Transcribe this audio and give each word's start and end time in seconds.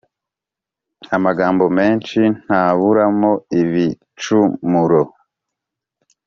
Amagambo 1.15 1.65
menshi 1.77 2.21
ntaburamo 2.43 3.31
ibicumuro 3.61 5.01